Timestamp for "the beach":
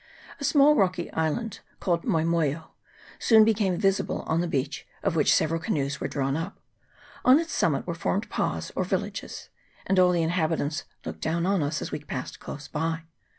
4.41-4.87